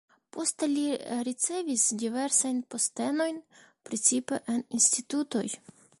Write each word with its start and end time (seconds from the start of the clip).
Poste 0.35 0.67
li 0.69 0.85
ricevis 1.27 1.83
diversajn 2.05 2.63
postenojn, 2.75 3.37
precipe 3.91 4.41
en 4.55 4.67
institutoj. 4.79 5.45